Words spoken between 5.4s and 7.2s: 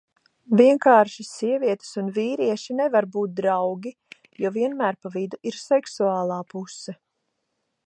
ir seksuālā puse.